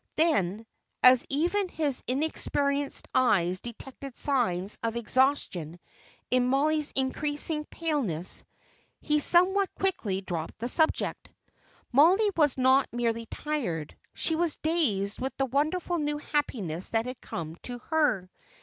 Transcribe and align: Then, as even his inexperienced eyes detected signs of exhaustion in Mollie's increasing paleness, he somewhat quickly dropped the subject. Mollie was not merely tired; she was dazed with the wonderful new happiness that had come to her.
Then, 0.15 0.65
as 1.03 1.27
even 1.29 1.69
his 1.69 2.03
inexperienced 2.07 3.07
eyes 3.13 3.59
detected 3.59 4.17
signs 4.17 4.79
of 4.81 4.95
exhaustion 4.97 5.79
in 6.31 6.47
Mollie's 6.47 6.91
increasing 6.95 7.65
paleness, 7.65 8.43
he 8.99 9.19
somewhat 9.19 9.69
quickly 9.75 10.19
dropped 10.21 10.57
the 10.57 10.67
subject. 10.69 11.29
Mollie 11.91 12.31
was 12.35 12.57
not 12.57 12.89
merely 12.91 13.27
tired; 13.27 13.95
she 14.15 14.33
was 14.35 14.57
dazed 14.57 15.19
with 15.21 15.37
the 15.37 15.45
wonderful 15.45 15.99
new 15.99 16.17
happiness 16.17 16.89
that 16.89 17.05
had 17.05 17.21
come 17.21 17.55
to 17.61 17.77
her. 17.91 18.27